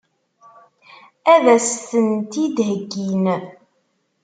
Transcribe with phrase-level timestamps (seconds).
[1.33, 3.25] Ad as-tent-id-heggin?